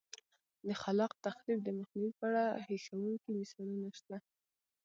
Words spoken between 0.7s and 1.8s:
خلاق تخریب د